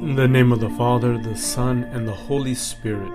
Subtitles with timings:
[0.00, 3.12] In the name of the Father, the Son, and the Holy Spirit.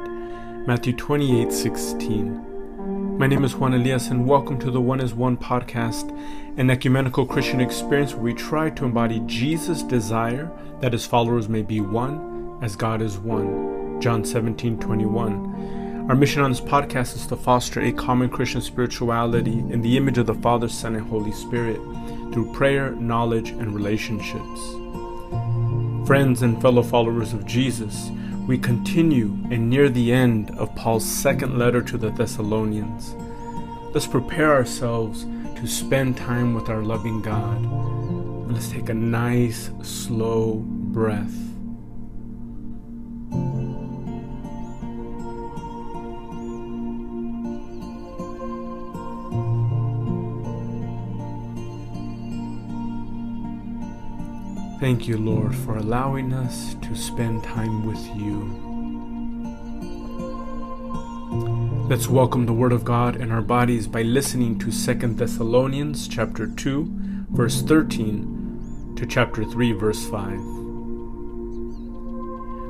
[0.68, 3.18] Matthew 28 16.
[3.18, 6.12] My name is Juan Elias, and welcome to the One as One podcast,
[6.60, 11.64] an ecumenical Christian experience where we try to embody Jesus' desire that his followers may
[11.64, 14.00] be one as God is one.
[14.00, 16.06] John 17 21.
[16.08, 20.20] Our mission on this podcast is to foster a common Christian spirituality in the image
[20.20, 21.78] of the Father, Son, and Holy Spirit
[22.32, 24.76] through prayer, knowledge, and relationships.
[26.06, 28.12] Friends and fellow followers of Jesus,
[28.46, 33.16] we continue and near the end of Paul's second letter to the Thessalonians.
[33.92, 37.66] Let's prepare ourselves to spend time with our loving God.
[38.52, 41.55] Let's take a nice, slow breath.
[54.86, 58.38] Thank you, Lord, for allowing us to spend time with you.
[61.90, 66.46] Let's welcome the word of God in our bodies by listening to 2 Thessalonians chapter
[66.46, 70.38] 2, verse 13 to chapter 3, verse 5.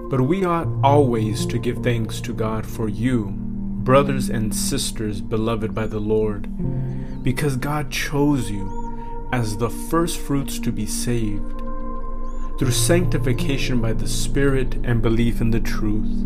[0.10, 5.76] But we ought always to give thanks to God for you, brothers and sisters beloved
[5.76, 6.48] by the Lord,
[7.22, 11.64] because God chose you as the first fruits to be saved
[12.58, 16.26] through sanctification by the Spirit and belief in the truth.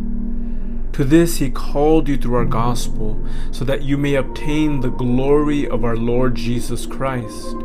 [0.94, 5.68] To this he called you through our gospel, so that you may obtain the glory
[5.68, 7.56] of our Lord Jesus Christ.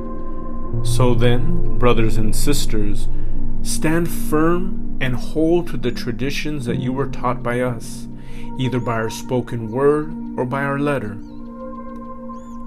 [0.82, 3.08] So then, brothers and sisters,
[3.62, 8.06] stand firm and hold to the traditions that you were taught by us,
[8.58, 11.16] either by our spoken word or by our letter.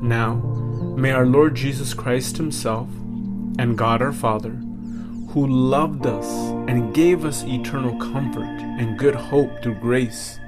[0.02, 0.36] Now,
[0.95, 2.90] may our Lord Jesus Christ Himself
[3.58, 4.59] and God our Father
[5.38, 6.26] who loved us
[6.68, 10.40] and gave us eternal comfort and good hope through grace.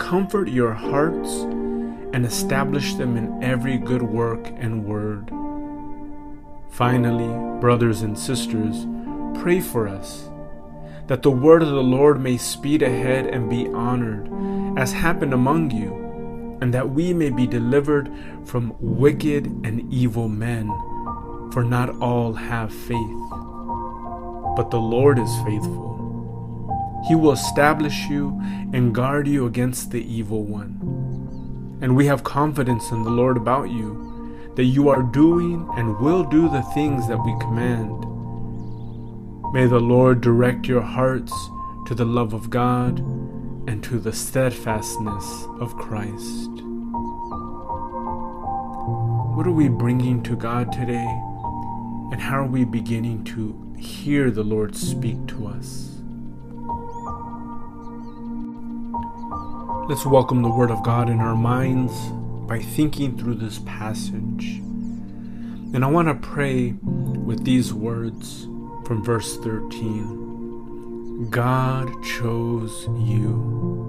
[0.00, 1.30] Comfort your hearts
[2.12, 5.30] and establish them in every good work and word.
[6.68, 8.88] Finally, brothers and sisters,
[9.40, 10.28] pray for us,
[11.06, 14.28] that the word of the Lord may speed ahead and be honored,
[14.76, 18.10] as happened among you, and that we may be delivered
[18.44, 20.66] from wicked and evil men,
[21.52, 23.28] for not all have faith
[24.58, 27.04] but the Lord is faithful.
[27.06, 28.36] He will establish you
[28.72, 31.78] and guard you against the evil one.
[31.80, 36.24] And we have confidence in the Lord about you, that you are doing and will
[36.24, 38.00] do the things that we command.
[39.52, 41.32] May the Lord direct your hearts
[41.86, 42.98] to the love of God
[43.68, 46.50] and to the steadfastness of Christ.
[49.36, 51.06] What are we bringing to God today?
[52.10, 55.84] And how are we beginning to hear the Lord speak to us.
[59.88, 61.92] Let's welcome the Word of God in our minds
[62.46, 64.60] by thinking through this passage.
[65.74, 68.44] And I want to pray with these words
[68.86, 73.88] from verse 13 God chose you.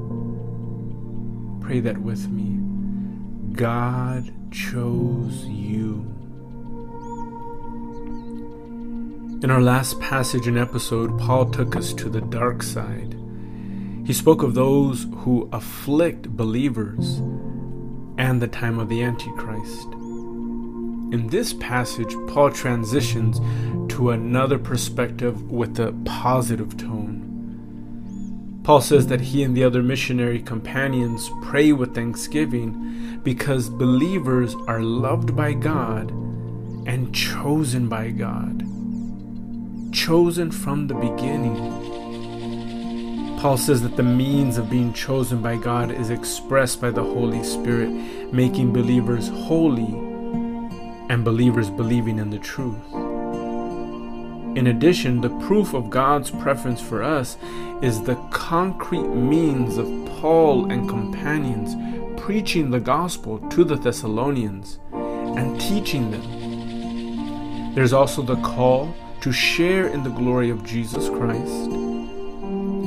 [1.61, 2.57] Pray that with me.
[3.53, 6.18] God chose you.
[9.41, 13.15] In our last passage and episode, Paul took us to the dark side.
[14.05, 17.19] He spoke of those who afflict believers
[18.17, 19.85] and the time of the Antichrist.
[19.93, 23.39] In this passage, Paul transitions
[23.93, 28.59] to another perspective with a positive tone.
[28.63, 34.81] Paul says that he and the other missionary companions pray with thanksgiving because believers are
[34.81, 36.11] loved by God
[36.85, 38.65] and chosen by God
[39.91, 41.87] chosen from the beginning.
[43.39, 47.43] Paul says that the means of being chosen by God is expressed by the Holy
[47.43, 47.89] Spirit,
[48.33, 49.93] making believers holy
[51.09, 52.93] and believers believing in the truth.
[54.57, 57.37] In addition, the proof of God's preference for us
[57.81, 59.87] is the concrete means of
[60.19, 61.75] Paul and companions
[62.19, 67.73] preaching the gospel to the Thessalonians and teaching them.
[67.73, 71.67] There's also the call to share in the glory of Jesus Christ.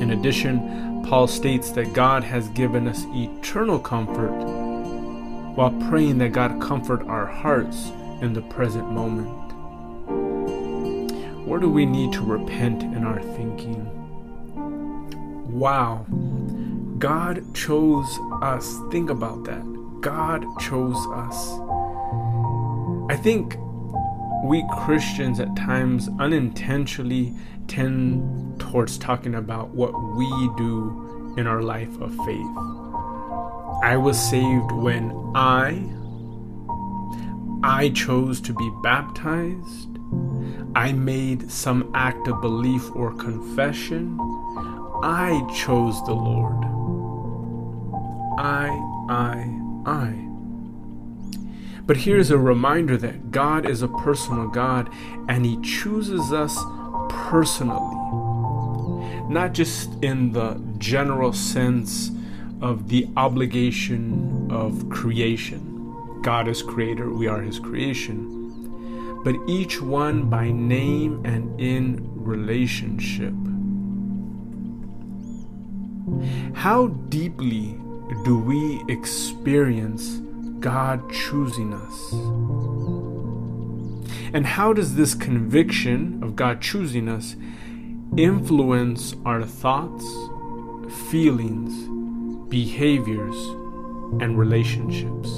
[0.01, 4.31] In addition, Paul states that God has given us eternal comfort
[5.55, 7.89] while praying that God comfort our hearts
[8.21, 9.29] in the present moment.
[11.45, 13.89] Where do we need to repent in our thinking?
[15.51, 16.05] Wow,
[16.97, 18.77] God chose us.
[18.91, 19.61] Think about that.
[20.01, 21.51] God chose us.
[23.11, 23.57] I think
[24.43, 27.33] we Christians at times unintentionally
[27.67, 32.57] tend towards talking about what we do in our life of faith.
[33.81, 35.81] I was saved when I
[37.63, 39.97] I chose to be baptized.
[40.75, 44.17] I made some act of belief or confession.
[45.01, 46.61] I chose the Lord.
[48.37, 48.67] I,
[49.07, 50.32] I, I.
[51.85, 54.89] But here's a reminder that God is a personal God
[55.27, 56.57] and He chooses us
[57.09, 57.99] personally.
[59.29, 62.11] Not just in the general sense
[62.61, 65.73] of the obligation of creation
[66.23, 73.33] God is creator, we are his creation, but each one by name and in relationship.
[76.55, 77.77] How deeply
[78.23, 80.21] do we experience
[80.63, 82.13] God choosing us?
[84.33, 87.35] And how does this conviction of God choosing us
[88.15, 90.05] influence our thoughts,
[91.11, 91.73] feelings,
[92.49, 93.35] behaviors,
[94.21, 95.29] and relationships?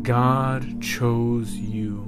[0.00, 2.06] God chose you.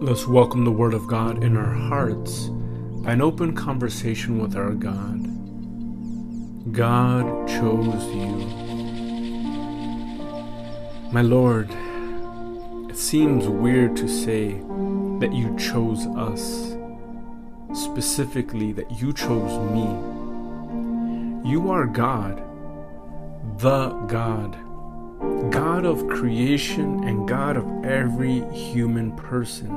[0.00, 2.48] Let's welcome the Word of God in our hearts
[3.04, 5.25] by an open conversation with our God.
[6.76, 8.36] God chose you.
[11.10, 11.70] My Lord,
[12.90, 14.60] it seems weird to say
[15.20, 16.76] that you chose us,
[17.72, 19.86] specifically, that you chose me.
[21.50, 22.42] You are God
[23.56, 24.54] the God,
[25.50, 29.72] God of creation and God of every human person.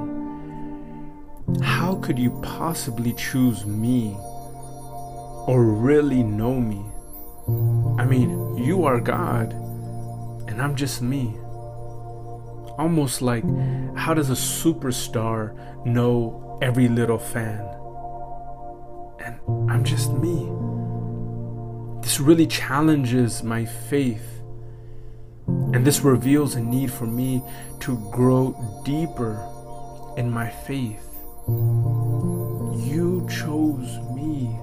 [1.62, 4.18] How could you possibly choose me
[5.48, 6.89] or really know me?
[8.00, 9.54] I mean, you are God
[10.50, 11.36] and I'm just me.
[12.78, 13.44] Almost like,
[13.96, 15.54] how does a superstar
[15.86, 17.60] know every little fan?
[19.24, 20.50] And I'm just me.
[22.02, 24.42] This really challenges my faith.
[25.48, 27.44] And this reveals a need for me
[27.82, 29.46] to grow deeper
[30.18, 31.06] in my faith.
[31.48, 34.58] You chose me.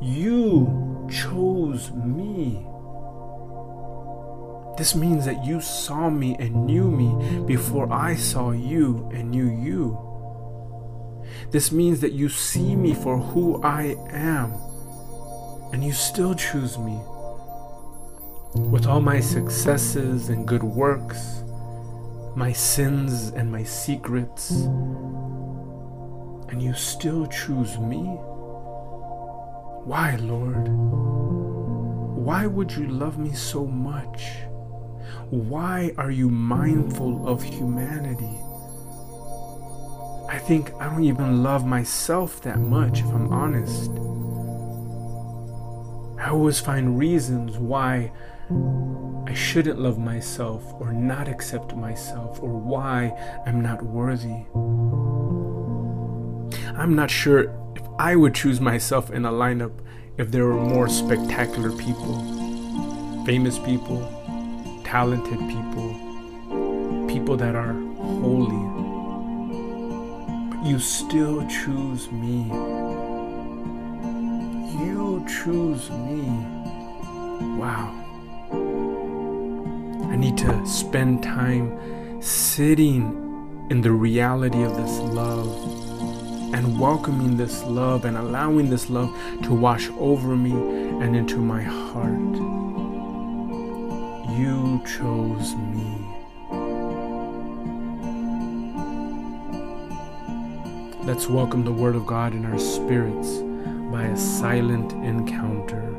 [0.00, 2.66] You chose me.
[4.76, 9.48] This means that you saw me and knew me before I saw you and knew
[9.48, 9.98] you.
[11.50, 14.52] This means that you see me for who I am
[15.72, 17.00] and you still choose me.
[18.54, 21.42] With all my successes and good works,
[22.34, 24.50] my sins and my secrets,
[26.50, 28.18] and you still choose me?
[29.86, 30.66] Why, Lord?
[30.66, 34.32] Why would you love me so much?
[35.30, 38.36] Why are you mindful of humanity?
[40.28, 43.92] I think I don't even love myself that much, if I'm honest.
[46.20, 48.10] I always find reasons why
[49.24, 53.12] I shouldn't love myself or not accept myself or why
[53.46, 54.46] I'm not worthy.
[56.76, 57.65] I'm not sure
[57.98, 59.72] I would choose myself in a lineup
[60.18, 64.00] if there were more spectacular people, famous people,
[64.84, 68.66] talented people, people that are holy.
[70.50, 72.50] But you still choose me
[74.78, 76.20] You choose me.
[77.56, 77.94] Wow.
[80.10, 85.85] I need to spend time sitting in the reality of this love
[86.54, 89.10] and welcoming this love and allowing this love
[89.42, 92.36] to wash over me and into my heart.
[94.38, 96.06] You chose me.
[101.04, 103.38] Let's welcome the Word of God in our spirits
[103.92, 105.92] by a silent encounter.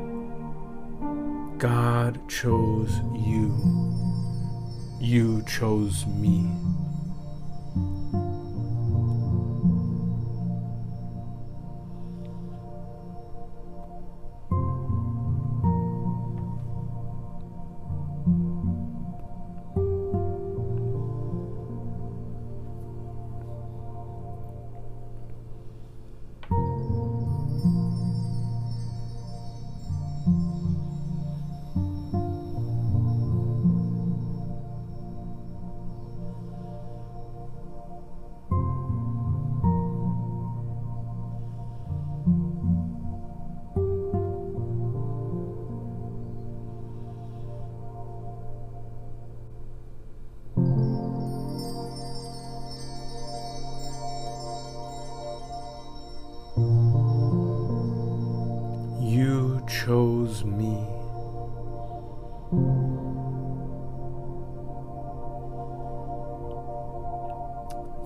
[1.58, 3.52] God chose you.
[5.00, 6.50] You chose me.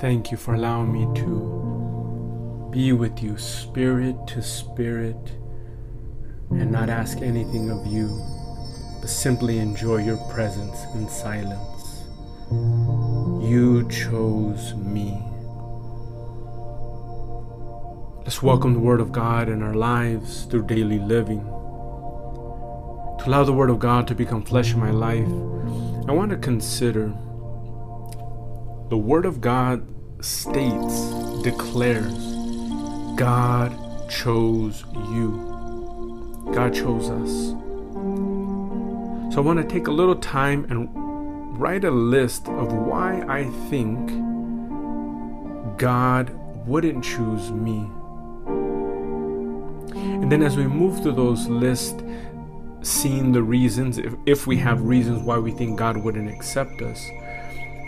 [0.03, 5.37] Thank you for allowing me to be with you, spirit to spirit,
[6.51, 8.09] and not ask anything of you,
[9.01, 12.03] but simply enjoy your presence in silence.
[12.51, 15.23] You chose me.
[18.25, 21.45] Let's welcome the Word of God in our lives through daily living.
[23.21, 25.29] To allow the Word of God to become flesh in my life,
[26.09, 27.15] I want to consider
[28.89, 29.92] the Word of God
[30.23, 31.11] states,
[31.43, 32.15] declares,
[33.17, 33.77] God
[34.09, 36.43] chose you.
[36.55, 37.51] God chose us.
[39.35, 40.89] So I want to take a little time and
[41.59, 44.11] write a list of why I think
[45.79, 46.31] God
[46.67, 47.89] wouldn't choose me.
[50.23, 52.03] And then as we move through those lists,
[52.83, 57.05] seeing the reasons, if, if we have reasons why we think God wouldn't accept us.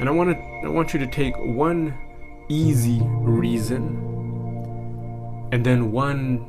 [0.01, 1.97] And I want to I want you to take one
[2.49, 4.15] easy reason
[5.53, 6.45] and then one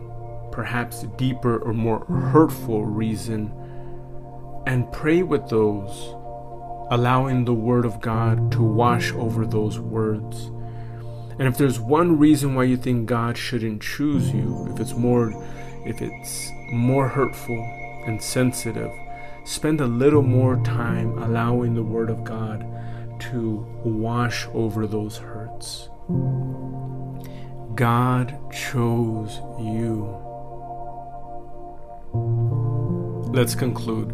[0.51, 3.51] perhaps deeper or more hurtful reason
[4.65, 6.15] and pray with those
[6.91, 10.45] allowing the word of God to wash over those words.
[11.37, 15.33] And if there's one reason why you think God shouldn't choose you, if it's more
[15.85, 17.57] if it's more hurtful
[18.07, 18.91] and sensitive,
[19.43, 22.65] spend a little more time allowing the word of God
[23.19, 25.44] to wash over those hurts.
[27.75, 30.15] God chose you.
[33.33, 34.13] Let's conclude.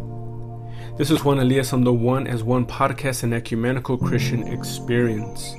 [0.98, 5.54] This is Juan Elias on the One as One podcast and ecumenical Christian experience.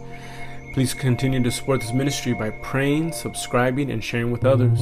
[0.74, 4.80] Please continue to support this ministry by praying, subscribing, and sharing with others.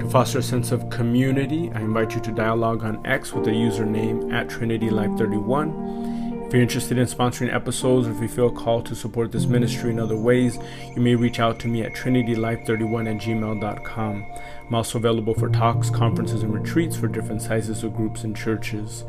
[0.00, 3.50] To foster a sense of community, I invite you to dialogue on X with the
[3.50, 6.07] username at TrinityLife31
[6.48, 9.90] if you're interested in sponsoring episodes or if you feel called to support this ministry
[9.90, 10.58] in other ways,
[10.96, 14.26] you may reach out to me at trinitylife31 at gmail.com.
[14.66, 19.04] I'm also available for talks, conferences, and retreats for different sizes of groups and churches.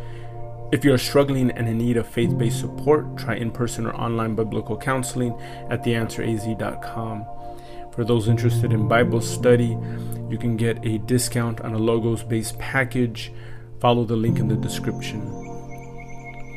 [0.73, 3.95] If you are struggling and in need of faith based support, try in person or
[3.95, 5.31] online biblical counseling
[5.69, 7.25] at theansweraz.com.
[7.93, 9.77] For those interested in Bible study,
[10.29, 13.31] you can get a discount on a logos based package.
[13.79, 15.48] Follow the link in the description.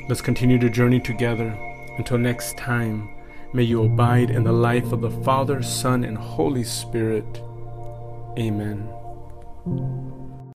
[0.09, 1.57] Let's continue the journey together.
[1.97, 3.09] Until next time,
[3.53, 7.41] may you abide in the life of the Father, Son, and Holy Spirit.
[8.39, 8.89] Amen.